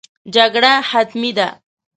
جګړه 0.35 0.73
حتمي 0.89 1.31
ده. 1.37 1.49